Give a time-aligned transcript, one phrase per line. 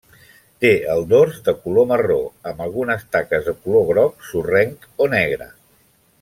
[0.63, 2.17] Té el dors de color marró,
[2.53, 5.51] amb algunes taques de color groc sorrenc o negre.